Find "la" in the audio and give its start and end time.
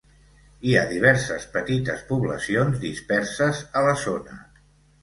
3.91-3.97